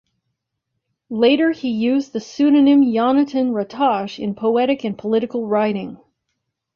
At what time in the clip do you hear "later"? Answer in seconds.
1.11-1.51